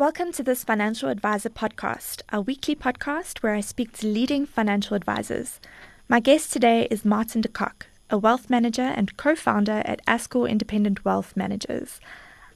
[0.00, 4.96] Welcome to this Financial Advisor podcast, a weekly podcast where I speak to leading financial
[4.96, 5.60] advisors.
[6.08, 10.48] My guest today is Martin de Kock, a wealth manager and co founder at Ascor
[10.48, 12.00] Independent Wealth Managers.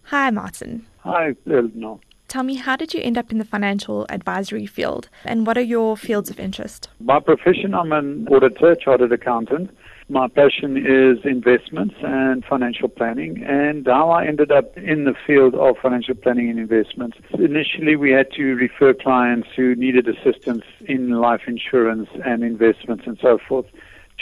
[0.04, 0.87] Hi, Martin.
[1.01, 2.01] Hi, Eleanor.
[2.29, 5.69] Tell me, how did you end up in the financial advisory field and what are
[5.74, 6.88] your fields of interest?
[6.99, 9.69] By profession, I'm an auditor, chartered accountant.
[10.10, 15.54] My passion is investments and financial planning, and how I ended up in the field
[15.54, 17.16] of financial planning and investments.
[17.38, 23.18] Initially, we had to refer clients who needed assistance in life insurance and investments and
[23.22, 23.64] so forth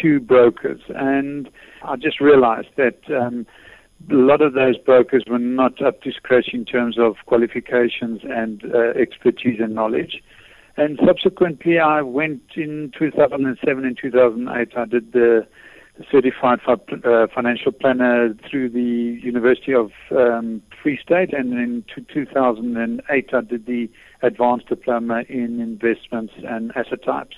[0.02, 1.50] to brokers, and
[1.82, 2.98] I just realized that.
[3.09, 3.46] Um,
[4.10, 8.60] a lot of those brokers were not up to scratch in terms of qualifications and
[8.74, 10.20] uh, expertise and knowledge.
[10.76, 14.76] And subsequently, I went in 2007 and 2008.
[14.76, 15.46] I did the
[16.10, 23.41] certified uh, financial planner through the University of um, Free State, and in 2008 I
[23.42, 23.91] did the
[24.23, 27.37] advanced diploma in investments and asset types.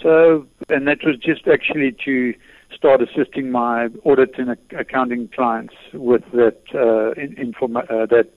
[0.00, 2.34] So, and that was just actually to
[2.72, 8.30] start assisting my audit and accounting clients with that uh, informa- uh, that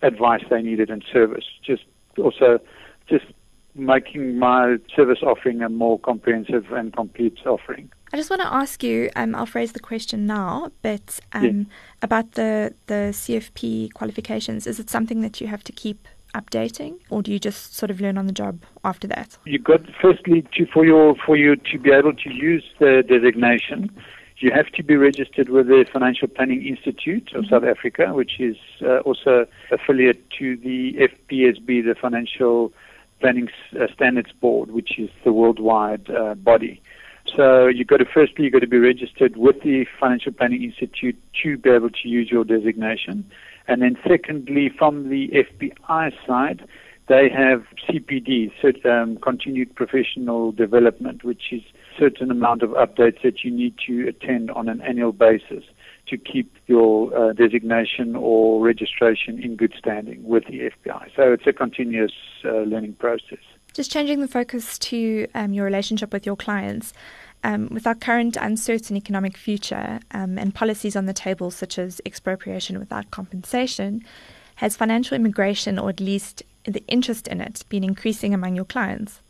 [0.00, 1.44] advice they needed and service.
[1.64, 1.84] Just
[2.16, 2.58] also,
[3.08, 3.26] just
[3.74, 7.90] making my service offering a more comprehensive and complete offering.
[8.12, 11.64] I just want to ask you, um, I'll phrase the question now, but um, yeah.
[12.02, 17.22] about the, the CFP qualifications, is it something that you have to keep updating, or
[17.22, 19.38] do you just sort of learn on the job after that?
[19.44, 23.90] You got firstly to, for your for you to be able to use the designation,
[24.38, 27.54] you have to be registered with the Financial Planning Institute of mm-hmm.
[27.54, 32.72] South Africa, which is uh, also affiliate to the FPSB, the Financial
[33.20, 36.82] Planning uh, Standards Board, which is the worldwide uh, body.
[37.26, 41.16] So you've got to firstly you've got to be registered with the Financial Planning Institute
[41.42, 43.24] to be able to use your designation,
[43.68, 46.68] and then secondly, from the FPI side,
[47.08, 51.62] they have CPD, so, um, continued professional development, which is
[51.98, 55.64] certain amount of updates that you need to attend on an annual basis
[56.06, 61.10] to keep your uh, designation or registration in good standing with the FPI.
[61.14, 62.12] So it's a continuous
[62.44, 63.44] uh, learning process.
[63.72, 66.92] Just changing the focus to um, your relationship with your clients.
[67.44, 72.00] Um, with our current uncertain economic future um, and policies on the table, such as
[72.06, 74.04] expropriation without compensation,
[74.56, 79.20] has financial immigration, or at least the interest in it, been increasing among your clients?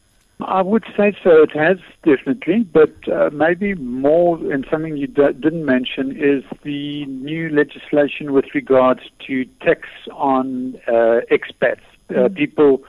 [0.40, 1.42] I would say so.
[1.42, 7.06] It has definitely, but uh, maybe more, and something you d- didn't mention is the
[7.06, 12.34] new legislation with regards to tax on uh, expats, uh, mm-hmm.
[12.34, 12.82] people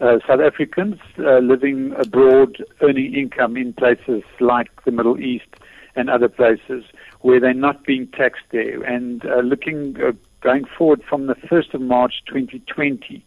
[0.00, 5.48] uh, South Africans uh, living abroad, earning income in places like the Middle East
[5.96, 6.84] and other places
[7.20, 8.82] where they're not being taxed there.
[8.82, 13.24] And uh, looking uh, going forward from the 1st of March 2020,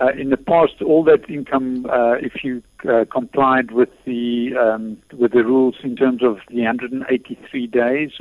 [0.00, 2.62] uh, in the past, all that income, uh, if you
[3.10, 8.12] complied with the um, with the rules in terms of the 183 days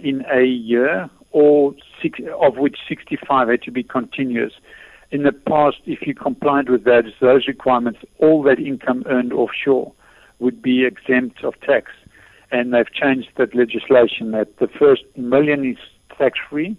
[0.00, 4.52] in a year, or six, of which 65 had to be continuous
[5.14, 9.92] in the past, if you complied with those, those requirements, all that income earned offshore
[10.40, 11.92] would be exempt of tax.
[12.50, 15.76] And they've changed that legislation that the first million is
[16.18, 16.76] tax free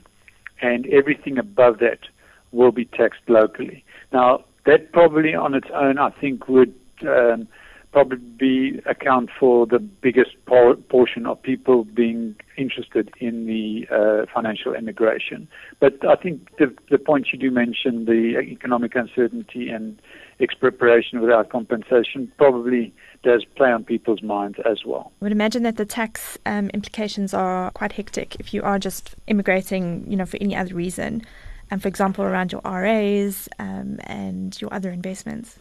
[0.62, 2.00] and everything above that
[2.52, 3.86] will be taxed locally.
[4.12, 6.76] Now, that probably on its own, I think, would
[7.08, 7.48] um,
[7.96, 14.74] probably account for the biggest por- portion of people being interested in the uh, financial
[14.74, 15.48] immigration.
[15.80, 19.98] But I think the, the points you do mention, the economic uncertainty and
[20.42, 25.14] expropriation without compensation, probably does play on people's minds as well.
[25.22, 29.16] I would imagine that the tax um, implications are quite hectic if you are just
[29.28, 31.22] immigrating, you know, for any other reason,
[31.72, 35.60] and for example, around your RAs um, and your other investments.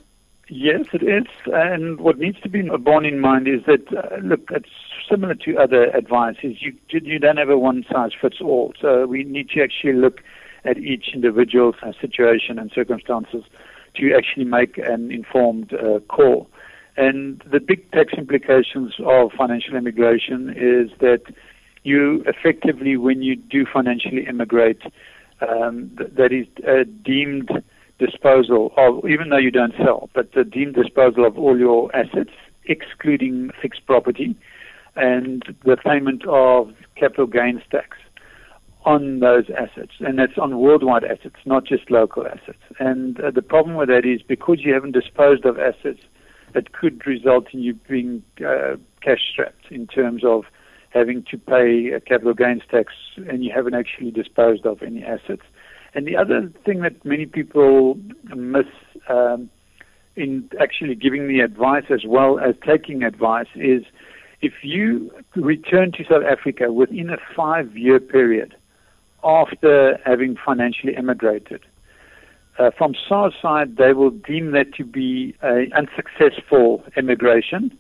[0.49, 1.27] Yes, it is.
[1.47, 4.69] And what needs to be borne in mind is that, uh, look, it's
[5.09, 6.57] similar to other advices.
[6.61, 8.75] You, you don't have a one size fits all.
[8.81, 10.23] So we need to actually look
[10.65, 13.45] at each individual's uh, situation and circumstances
[13.97, 16.49] to actually make an informed uh, call.
[16.97, 21.23] And the big tax implications of financial immigration is that
[21.85, 24.83] you effectively, when you do financially immigrate,
[25.41, 27.51] um, th- that is uh, deemed
[28.05, 32.31] disposal of, even though you don't sell, but the deemed disposal of all your assets,
[32.67, 34.37] excluding fixed property,
[34.97, 37.99] and the payment of capital gains tax
[38.85, 42.59] on those assets, and that's on worldwide assets, not just local assets.
[42.79, 46.01] And uh, the problem with that is because you haven't disposed of assets,
[46.55, 50.45] it could result in you being uh, cash strapped in terms of
[50.91, 55.43] having to pay a capital gains tax, and you haven't actually disposed of any assets
[55.95, 57.99] And the other thing that many people
[58.35, 58.67] miss
[59.09, 59.49] um,
[60.17, 63.85] in actually giving the advice as well as taking advice is
[64.43, 68.55] if you return to South Africa within a five year period
[69.23, 71.63] after having financially emigrated,
[72.59, 77.77] uh, from SARS side, they will deem that to be an unsuccessful emigration.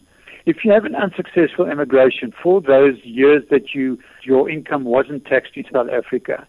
[0.46, 5.52] If you have an unsuccessful emigration for those years that you your income wasn't taxed
[5.56, 6.46] in South Africa,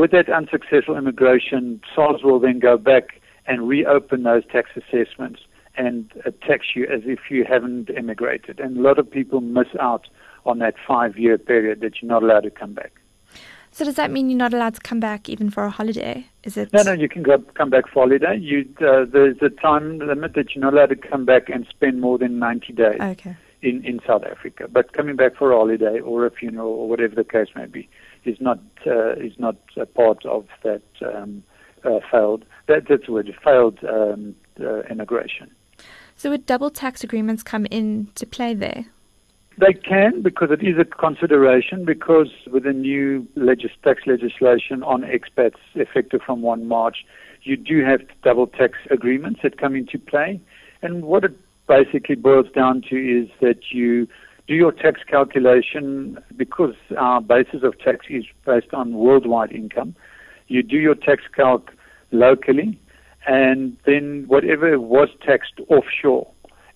[0.00, 5.42] with that unsuccessful immigration, SARS will then go back and reopen those tax assessments
[5.76, 6.10] and
[6.46, 8.60] tax you as if you haven't immigrated.
[8.60, 10.08] And a lot of people miss out
[10.46, 12.92] on that five-year period that you're not allowed to come back.
[13.72, 16.26] So does that mean you're not allowed to come back even for a holiday?
[16.44, 16.72] Is it?
[16.72, 18.38] No, no, you can go, come back for holiday.
[18.38, 22.00] You, uh, there's a time limit that you're not allowed to come back and spend
[22.00, 23.36] more than 90 days okay.
[23.60, 24.66] in, in South Africa.
[24.66, 27.88] But coming back for a holiday or a funeral or whatever the case may be
[28.24, 31.42] is not uh, is not a part of that um,
[31.84, 32.44] uh, failed.
[32.66, 35.50] That, that's the word, failed um, uh, immigration.
[36.16, 38.84] So would double tax agreements come into play there?
[39.58, 45.02] They can because it is a consideration because with the new legis- tax legislation on
[45.02, 47.04] expats effective from 1 March,
[47.42, 50.40] you do have double tax agreements that come into play.
[50.82, 51.36] And what it
[51.66, 54.08] basically boils down to is that you
[54.46, 59.94] do your tax calculation because our basis of tax is based on worldwide income.
[60.48, 61.70] You do your tax calc
[62.10, 62.78] locally
[63.26, 66.30] and then whatever was taxed offshore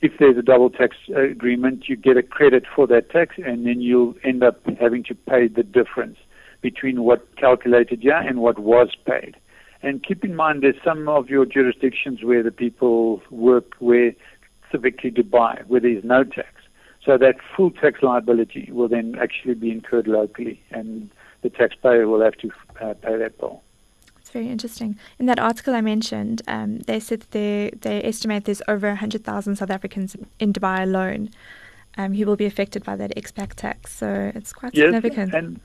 [0.04, 3.80] if there's a double tax agreement, you get a credit for that tax, and then
[3.80, 6.18] you'll end up having to pay the difference
[6.60, 9.34] between what calculated here and what was paid.
[9.82, 14.12] And keep in mind, there's some of your jurisdictions where the people work, where
[14.68, 16.48] specifically Dubai, where there's no tax.
[17.04, 21.10] So that full tax liability will then actually be incurred locally, and
[21.42, 23.62] the taxpayer will have to uh, pay that bill
[24.18, 24.98] It's very interesting.
[25.18, 29.56] In that article I mentioned, um, they said that they, they estimate there's over 100,000
[29.56, 31.28] South Africans in Dubai alone
[31.98, 33.94] um, who will be affected by that expat tax.
[33.94, 35.34] So it's quite yes, significant.
[35.34, 35.60] And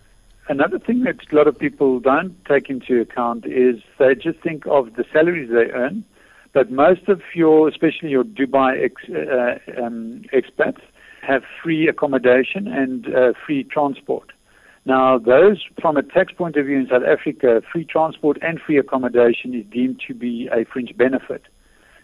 [0.50, 4.66] another thing that a lot of people don't take into account is they just think
[4.68, 6.04] of the salaries they earn,
[6.52, 10.82] but most of your, especially your Dubai ex, uh, um, expats,
[11.22, 14.32] have free accommodation and uh, free transport.
[14.86, 18.78] Now, those from a tax point of view in South Africa, free transport and free
[18.78, 21.44] accommodation is deemed to be a fringe benefit.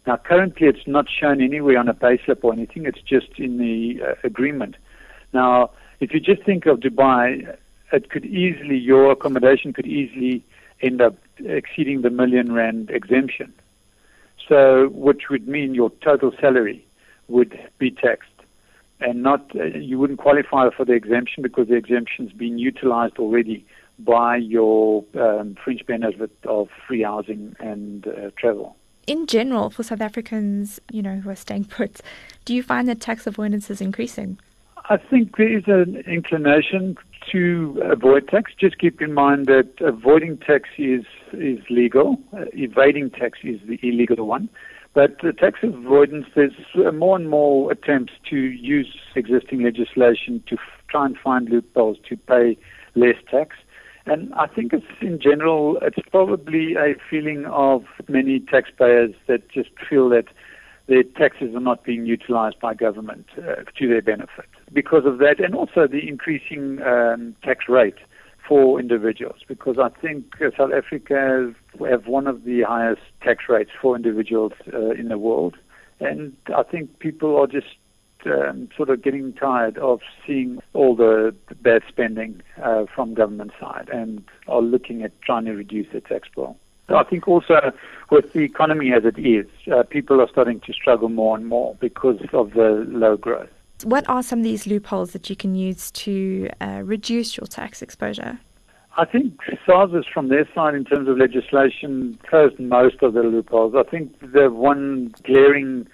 [0.06, 4.04] Now, currently it's not shown anywhere on a payslip or anything, it's just in the
[4.04, 4.76] uh, agreement.
[5.34, 7.56] Now, if you just think of Dubai,
[7.92, 10.44] it could easily, your accommodation could easily
[10.82, 13.54] end up exceeding the million rand exemption.
[14.48, 16.86] So, which would mean your total salary
[17.28, 18.35] would be taxed
[19.00, 23.66] and not uh, you wouldn't qualify for the exemption because the exemption's been utilized already
[24.00, 28.76] by your um, fringe benefit of free housing and uh, travel.
[29.08, 32.02] In general, for South Africans, you know, who are staying put,
[32.44, 34.40] do you find that tax avoidance is increasing?
[34.90, 36.98] I think there is an inclination
[37.32, 38.52] to avoid tax.
[38.60, 42.20] Just keep in mind that avoiding tax is is legal.
[42.34, 44.48] Uh, evading tax is the illegal one.
[44.96, 46.54] But the tax avoidance, there's
[46.94, 52.16] more and more attempts to use existing legislation to f- try and find loopholes to
[52.16, 52.58] pay
[52.96, 53.58] less tax.
[54.06, 59.70] And I think it's in general, it's probably a feeling of many taxpayers that just
[59.90, 60.28] feel that
[60.88, 65.42] their taxes are not being utilized by government uh, to their benefit because of that,
[65.42, 67.98] and also the increasing um, tax rate
[68.48, 73.72] for individuals because I think uh, South Africa have one of the highest tax rates
[73.82, 75.56] for individuals uh, in the world.
[76.00, 77.76] And I think people are just
[78.26, 83.90] um, sort of getting tired of seeing all the bad spending uh, from government side
[83.92, 86.58] and are looking at trying to reduce their tax bill.
[86.90, 87.72] I think also
[88.12, 91.76] with the economy as it is, uh, people are starting to struggle more and more
[91.80, 93.50] because of the low growth.
[93.86, 97.84] What are some of these loopholes that you can use to uh, reduce your tax
[97.84, 98.40] exposure?
[98.98, 103.22] I think SARS is from their side in terms of legislation closed most of the
[103.22, 103.76] loopholes.
[103.76, 105.86] I think the one glaring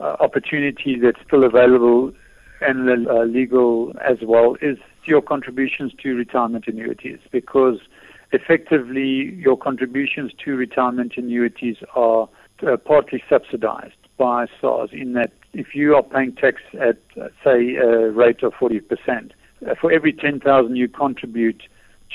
[0.00, 2.12] uh, opportunity that's still available
[2.62, 7.78] and uh, legal as well is your contributions to retirement annuities because
[8.32, 12.28] effectively your contributions to retirement annuities are
[12.66, 17.76] uh, partly subsidized by SARS in that if you are paying tax at, uh, say,
[17.76, 19.32] a rate of 40%,
[19.66, 21.62] uh, for every 10,000 you contribute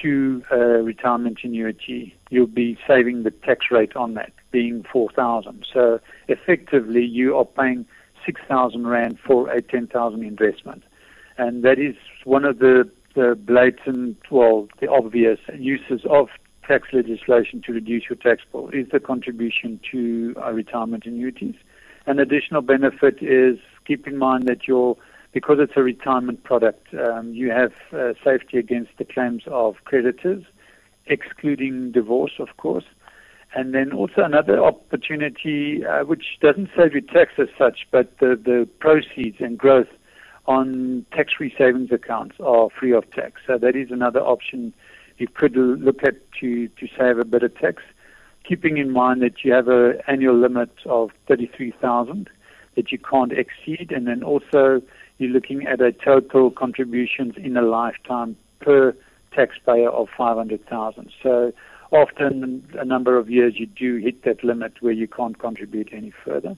[0.01, 5.65] to a retirement annuity, you'll be saving the tax rate on that, being 4,000.
[5.71, 7.85] So effectively, you are paying
[8.25, 10.83] 6,000 Rand for a 10,000 investment.
[11.37, 16.29] And that is one of the, the blatant, well, the obvious uses of
[16.67, 21.55] tax legislation to reduce your tax bill is the contribution to uh, retirement annuities.
[22.05, 24.97] An additional benefit is keep in mind that your
[25.31, 30.43] because it's a retirement product, um, you have uh, safety against the claims of creditors,
[31.05, 32.83] excluding divorce, of course.
[33.53, 38.39] And then also another opportunity, uh, which doesn't save you tax as such, but the,
[38.41, 39.89] the proceeds and growth
[40.47, 43.41] on tax-free savings accounts are free of tax.
[43.47, 44.73] So that is another option
[45.17, 47.83] you could look at to, to save a bit of tax,
[48.43, 52.29] keeping in mind that you have an annual limit of 33000
[52.75, 54.81] that you can't exceed, and then also
[55.17, 58.95] you're looking at a total contributions in a lifetime per
[59.33, 61.11] taxpayer of 500,000.
[61.21, 61.53] So
[61.91, 66.13] often a number of years you do hit that limit where you can't contribute any
[66.23, 66.55] further.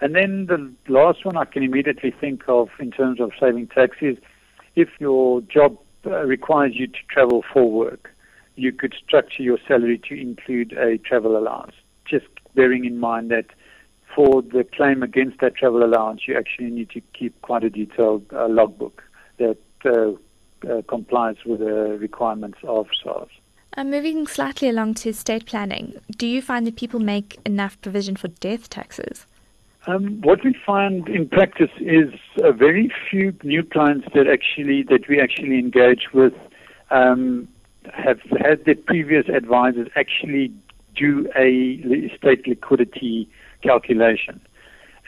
[0.00, 3.96] And then the last one I can immediately think of in terms of saving tax
[4.00, 4.18] is
[4.76, 8.13] if your job uh, requires you to travel for work,
[8.56, 11.74] you could structure your salary to include a travel allowance.
[12.04, 13.46] Just bearing in mind that
[14.14, 18.24] for the claim against that travel allowance, you actually need to keep quite a detailed
[18.32, 19.02] uh, logbook
[19.38, 20.12] that uh,
[20.70, 23.28] uh, complies with the requirements of SARS.
[23.76, 28.14] Uh, moving slightly along to estate planning, do you find that people make enough provision
[28.14, 29.26] for death taxes?
[29.86, 35.20] Um, what we find in practice is very few new clients that actually that we
[35.20, 36.32] actually engage with
[36.90, 37.48] um,
[37.92, 40.52] have had their previous advisors actually
[40.96, 41.80] do a
[42.12, 43.28] estate liquidity
[43.62, 44.40] calculation,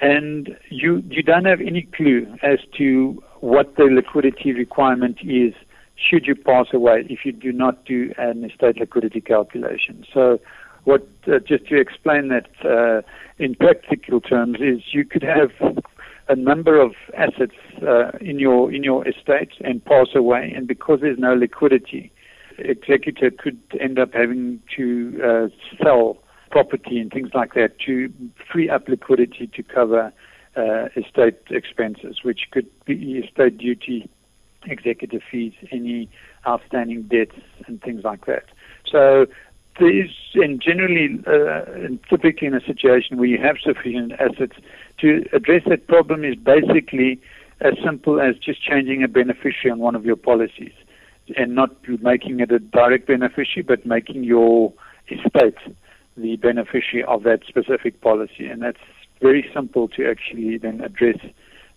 [0.00, 5.54] and you you don't have any clue as to what the liquidity requirement is
[5.97, 10.04] should you pass away if you do not do an estate liquidity calculation.
[10.12, 10.38] So
[10.85, 13.02] what uh, just to explain that uh,
[13.38, 15.50] in practical terms is you could have
[16.28, 21.00] a number of assets uh, in your in your estate and pass away, and because
[21.00, 22.12] there's no liquidity,
[22.59, 25.49] executor could end up having to uh,
[25.83, 26.19] sell
[26.51, 28.13] property and things like that to
[28.51, 30.13] free up liquidity to cover
[30.57, 34.09] uh, estate expenses, which could be estate duty,
[34.65, 36.09] executive fees, any
[36.47, 37.37] outstanding debts,
[37.67, 38.45] and things like that.
[38.91, 39.27] So
[39.79, 44.57] there is, and generally, uh, typically in a situation where you have sufficient assets,
[44.99, 47.21] to address that problem is basically
[47.61, 50.73] as simple as just changing a beneficiary on one of your policies
[51.37, 54.73] and not making it a direct beneficiary, but making your
[55.11, 55.59] estate
[56.16, 58.47] the beneficiary of that specific policy.
[58.47, 58.80] And that's
[59.21, 61.18] very simple to actually then address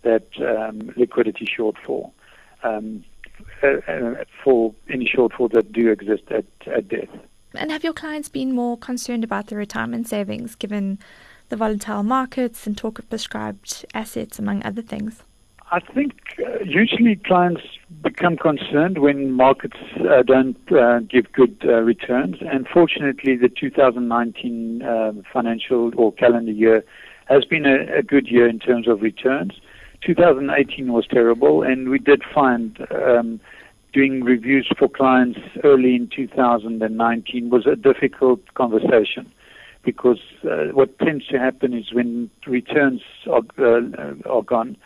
[0.03, 2.11] that um, liquidity shortfall
[2.63, 3.03] um,
[3.63, 7.09] uh, uh for any shortfalls that do exist at, at death.
[7.55, 10.99] And have your clients been more concerned about their retirement savings given
[11.49, 15.23] the volatile markets and talk of prescribed assets, among other things?
[15.71, 17.61] I think uh, usually clients
[18.01, 22.38] become concerned when markets uh, don't uh, give good uh, returns.
[22.41, 26.83] And fortunately, the 2019 um, financial or calendar year
[27.25, 29.53] has been a, a, good year in terms of returns.
[30.01, 33.39] 2018 was terrible, and we did find um,
[33.93, 39.31] doing reviews for clients early in 2019 was a difficult conversation
[39.83, 44.77] because uh, what tends to happen is when returns are, uh, are gone,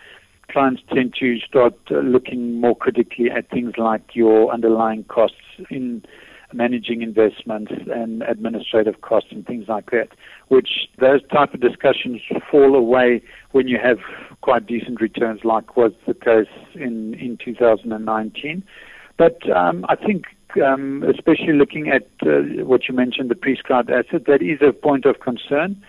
[0.49, 5.37] clients tend to start uh, looking more critically at things like your underlying costs
[5.69, 6.03] in
[6.53, 10.09] managing investments and administrative costs and things like that,
[10.49, 13.21] which those type of discussions fall away
[13.51, 13.97] when you have
[14.41, 18.63] quite decent returns like was the case in, in 2019.
[19.17, 20.25] But um, I think,
[20.63, 25.05] um, especially looking at uh, what you mentioned, the prescribed asset, that is a point
[25.05, 25.81] of concern.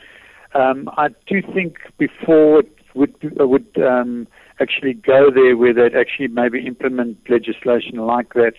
[0.54, 4.28] Um, I do think before it would uh, would um,
[4.60, 8.54] actually go there where they'd actually maybe implement legislation like that,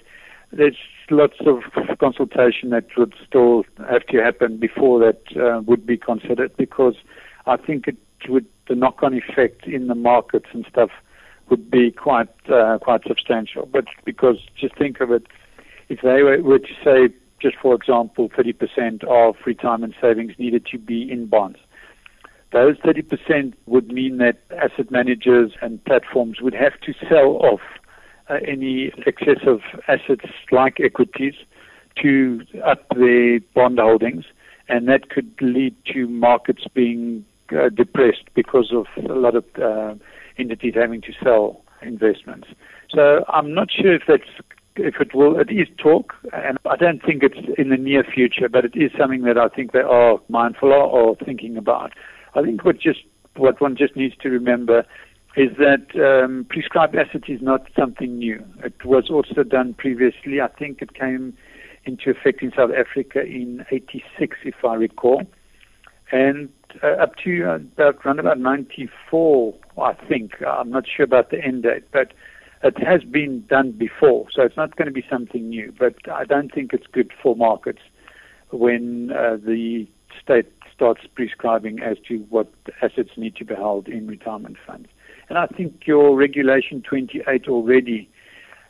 [0.51, 0.77] there's
[1.09, 1.61] lots of
[1.99, 6.95] consultation that would still have to happen before that uh, would be considered because
[7.45, 7.97] I think it
[8.27, 10.89] would the knock-on effect in the markets and stuff
[11.49, 13.67] would be quite uh, quite substantial.
[13.71, 15.27] But because just think of it,
[15.89, 20.79] if they were, were to say, just for example, 30% of retirement savings needed to
[20.79, 21.59] be in bonds,
[22.51, 27.61] those 30% would mean that asset managers and platforms would have to sell off
[28.29, 31.33] uh, any excessive assets like equities
[32.01, 34.25] to up their bond holdings,
[34.67, 39.93] and that could lead to markets being uh, depressed because of a lot of uh,
[40.37, 42.47] entities having to sell investments.
[42.89, 44.29] So I'm not sure if that's
[44.77, 45.39] if it will.
[45.39, 48.91] It is talk, and I don't think it's in the near future, but it is
[48.97, 51.93] something that I think they are mindful of or thinking about.
[52.35, 52.99] I think what just
[53.35, 54.85] what one just needs to remember
[55.35, 58.43] is that um, prescribed assets is not something new.
[58.63, 60.39] It was also done previously.
[60.39, 61.35] I think it came
[61.83, 65.23] into effect in South Africa in 86, if I recall.
[66.11, 66.49] And
[66.81, 70.41] uh, up to uh, about around about 94, I think.
[70.41, 72.13] I'm not sure about the end date, but
[72.63, 75.73] it has been done before, so it's not going to be something new.
[75.77, 77.81] But I don't think it's good for markets
[78.51, 79.87] when uh, the
[80.21, 82.51] state starts prescribing as to what
[82.81, 84.89] assets need to be held in retirement funds.
[85.29, 88.09] And I think your Regulation 28 already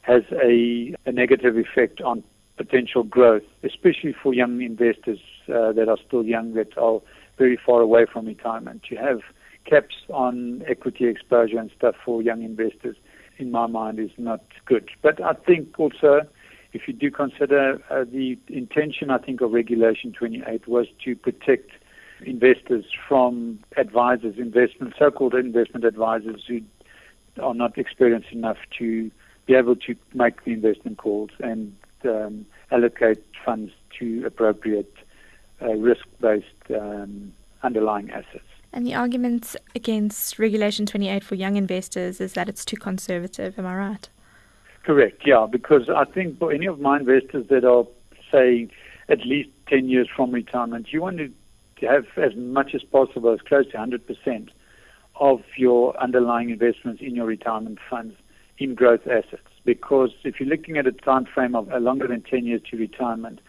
[0.04, 2.24] has a, a negative effect on
[2.58, 5.20] potential growth, especially for young investors
[5.50, 7.02] uh, that are still young, that are
[7.38, 8.84] very far away from retirement.
[8.90, 9.22] You have
[9.66, 12.96] caps on equity exposure and stuff for young investors,
[13.38, 14.90] in my mind, is not good.
[15.02, 16.22] But I think also,
[16.72, 21.72] if you do consider uh, the intention, I think, of Regulation 28 was to protect
[22.22, 26.62] investors from advisors, investment, so-called investment advisors who
[27.42, 29.12] are not experienced enough to
[29.46, 34.94] be able to make the investment calls and um, allocate funds to appropriate
[35.62, 38.46] uh, risk-based um, underlying assets.
[38.74, 43.58] And the argument against Regulation 28 for young investors is that it's too conservative.
[43.58, 44.10] Am I right?
[44.84, 47.86] Correct, yeah, because I think for any of my investors that are,
[48.32, 48.68] say,
[49.10, 51.32] at least 10 years from retirement, you want to
[51.82, 54.50] have as much as possible, as close to 100%
[55.20, 58.16] of your underlying investments in your retirement funds
[58.58, 59.48] in growth assets.
[59.66, 63.40] Because if you're looking at a time frame of longer than 10 years to retirement,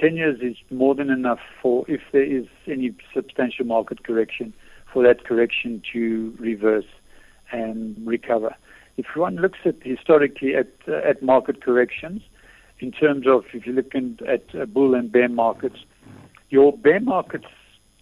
[0.00, 4.52] 10 years is more than enough for, if there is any substantial market correction,
[4.92, 6.86] for that correction to reverse
[7.50, 8.54] and recover.
[8.96, 12.22] If one looks at historically at, uh, at market corrections,
[12.78, 15.78] in terms of if you're looking at uh, bull and bear markets,
[16.52, 17.46] your bear markets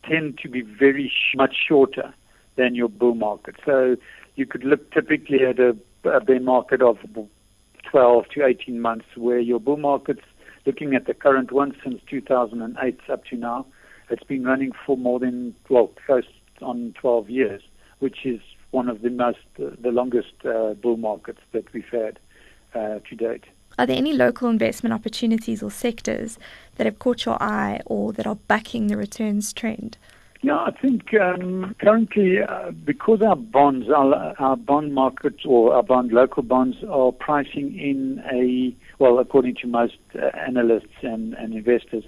[0.05, 2.13] tend to be very sh- much shorter
[2.57, 3.55] than your bull market.
[3.65, 3.97] So
[4.35, 6.99] you could look typically at a, a bear market of
[7.89, 10.23] 12 to 18 months, where your bull markets
[10.67, 13.67] looking at the current one since 2008 up to now,
[14.11, 16.25] it's been running for more than, well, close
[16.61, 17.63] on 12 years,
[18.01, 18.41] which is
[18.73, 22.19] one of the most, the longest uh, bull markets that we've had
[22.75, 23.45] uh, to date.
[23.79, 26.39] Are there any local investment opportunities or sectors
[26.77, 29.97] that have caught your eye or that are backing the returns trend?
[30.43, 35.83] Yeah, I think um, currently, uh, because our bonds, our, our bond markets or our
[35.83, 41.53] bond local bonds are pricing in a, well, according to most uh, analysts and, and
[41.53, 42.05] investors,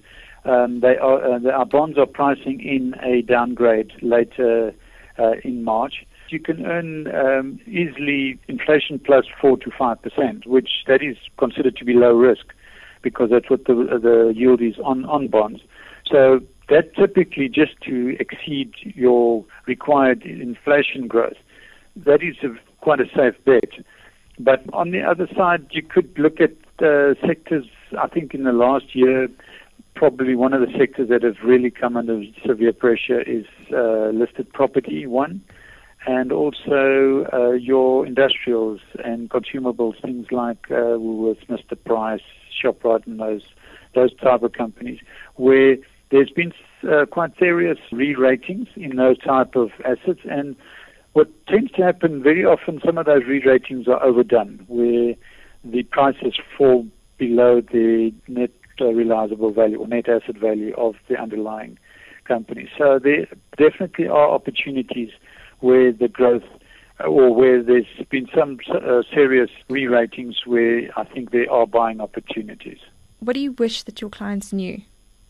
[0.47, 4.75] um, they are, uh, our bonds are pricing in a downgrade later
[5.19, 6.07] uh, in March.
[6.33, 11.77] You can earn um, easily inflation plus four to five percent, which that is considered
[11.77, 12.47] to be low risk,
[13.03, 15.61] because that's what the the yield is on on bonds.
[16.11, 21.37] So that typically just to exceed your required inflation growth.
[21.97, 22.49] That is a,
[22.81, 23.73] quite a safe bet.
[24.39, 27.67] But on the other side, you could look at uh, sectors.
[28.01, 29.29] I think in the last year,
[29.95, 34.51] probably one of the sectors that have really come under severe pressure is uh, listed
[34.53, 35.07] property.
[35.07, 35.43] One,
[36.07, 41.77] and also uh, your industrials and consumables, things like uh, Woolworths, Mr.
[41.85, 42.23] Price,
[42.63, 43.43] Shoprite, and those
[43.95, 44.99] those type of companies,
[45.37, 45.77] where
[46.11, 46.53] there's been
[46.91, 50.57] uh, quite serious re-ratings in those type of assets, and
[51.13, 55.15] what tends to happen very often, some of those re-ratings are overdone, where
[55.63, 56.87] the prices fall
[57.19, 61.79] below the net uh, realizable value or net asset value of the underlying
[62.25, 62.69] company.
[62.79, 63.27] So there
[63.59, 65.11] definitely are opportunities
[65.63, 66.45] where the growth
[67.01, 72.01] uh, or where there's been some uh, serious re-ratings where I think there are buying
[72.01, 72.79] opportunities.
[73.21, 74.83] What do you wish that your clients knew?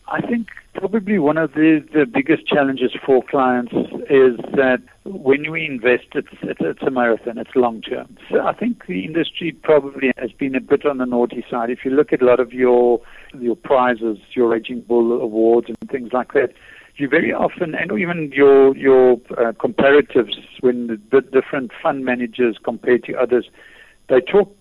[0.07, 3.71] I think probably one of the, the biggest challenges for clients
[4.09, 8.17] is that when we invest, it's, it's a marathon, it's long term.
[8.29, 11.69] So I think the industry probably has been a bit on the naughty side.
[11.69, 13.01] If you look at a lot of your
[13.39, 16.53] your prizes, your Raging Bull awards and things like that,
[16.95, 22.57] you very often, and even your your uh, comparatives when the, the different fund managers
[22.63, 23.49] compare to others,
[24.09, 24.55] they talk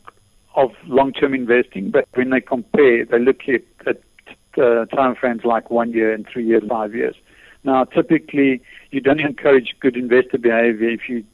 [0.54, 4.02] of long-term investing, but when they compare, they look at, at
[4.62, 7.14] uh, time frames like one year and three years, five years.
[7.64, 11.24] Now, typically, you don't encourage good investor behavior if you,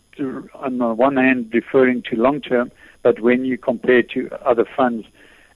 [0.54, 2.70] on the one hand, referring to long term,
[3.02, 5.06] but when you compare to other funds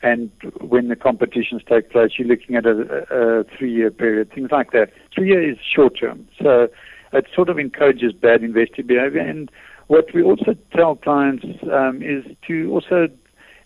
[0.03, 4.33] and when the competitions take place, you're looking at a, a, a three year period,
[4.33, 4.91] things like that.
[5.15, 6.29] Three year is short term.
[6.43, 6.69] So
[7.13, 9.21] it sort of encourages bad investor behavior.
[9.21, 9.51] And
[9.87, 13.09] what we also tell clients um, is to also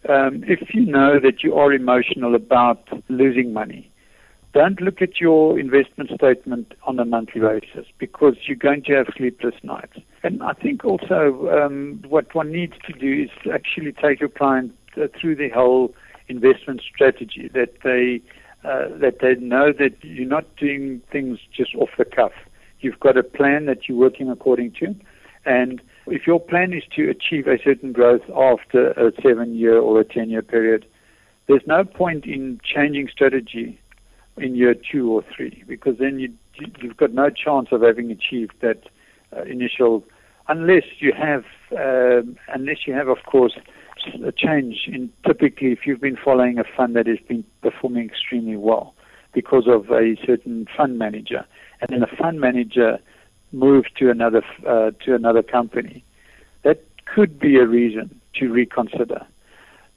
[0.08, 3.90] um, if you know that you are emotional about losing money,
[4.52, 9.06] don't look at your investment statement on a monthly basis because you're going to have
[9.16, 9.98] sleepless nights.
[10.22, 14.72] And I think also um, what one needs to do is actually take your client
[14.96, 15.94] uh, through the whole
[16.28, 18.20] investment strategy that they
[18.64, 22.32] uh, that they know that you're not doing things just off the cuff.
[22.80, 24.94] You've got a plan that you're working according to,
[25.44, 30.04] and if your plan is to achieve a certain growth after a seven-year or a
[30.04, 30.86] ten-year period,
[31.46, 33.78] there's no point in changing strategy
[34.36, 36.32] in year two or three because then you,
[36.80, 38.84] you've got no chance of having achieved that
[39.36, 40.04] uh, initial,
[40.48, 41.44] unless you have,
[41.76, 43.56] um, unless you have, of course,
[44.24, 48.56] a change in typically if you've been following a fund that has been performing extremely
[48.56, 48.94] well
[49.32, 51.44] because of a certain fund manager,
[51.80, 52.98] and then the fund manager
[53.52, 56.04] moves to another uh, to another company,
[56.62, 59.26] that could be a reason to reconsider.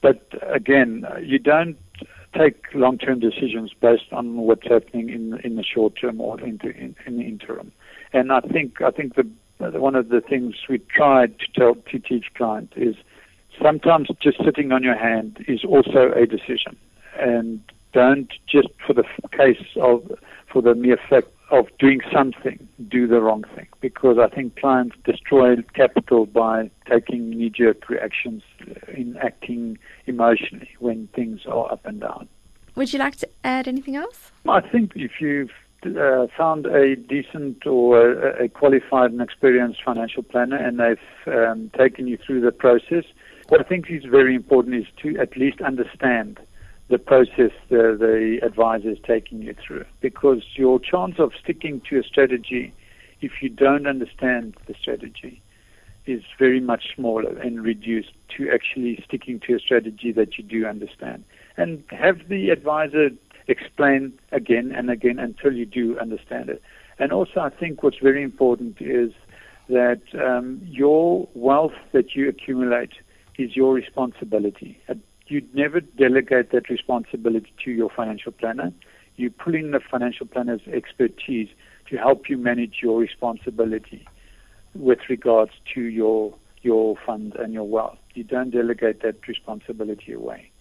[0.02, 1.78] But again, you don't
[2.38, 6.96] take long-term decisions based on what's happening in in the short term or in, in,
[7.06, 7.72] in the interim.
[8.14, 9.28] And I think I think the
[9.60, 12.96] one of the things we tried to tell to teach clients is
[13.62, 16.78] sometimes just sitting on your hand is also a decision,
[17.20, 17.62] and
[17.94, 20.12] don't just for the case of
[20.52, 23.68] for the mere fact of doing something, do the wrong thing.
[23.82, 28.44] Because I think clients destroy capital by taking knee-jerk reactions
[28.88, 32.28] in acting emotionally when things are up and down.
[32.76, 34.32] Would you like to add anything else?
[34.48, 35.52] I think if you've
[35.86, 41.72] uh, found a decent or a, a, qualified and experienced financial planner and they've um,
[41.78, 43.06] taken you through the process,
[43.50, 46.40] what I think is very important is to at least understand
[46.90, 49.86] the process the, the advisor is taking you through.
[50.02, 52.74] Because your chance of sticking to a strategy,
[53.22, 55.42] if you don't understand the strategy,
[56.06, 60.66] is very much smaller and reduced to actually sticking to a strategy that you do
[60.66, 61.24] understand.
[61.58, 63.10] And have the advisor
[63.48, 66.62] explain again and again until you do understand it.
[67.00, 69.12] And also, I think what's very important is
[69.70, 72.94] that um, your wealth that you accumulate
[73.40, 74.94] is your responsibility uh,
[75.30, 78.74] you'd never delegate that responsibility to your financial planner.
[79.16, 81.50] You pull in the financial planner's expertise
[81.90, 84.08] to help you manage your responsibility
[84.76, 87.98] with regards to your your funds and your wealth.
[88.16, 90.52] You don't delegate that responsibility away.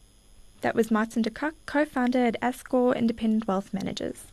[0.60, 4.26] That was Martin de Kock, co-founder at Ascor Independent Wealth Managers.